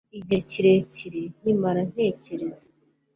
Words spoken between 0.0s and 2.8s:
Igihe kirekire nkimara ntekereza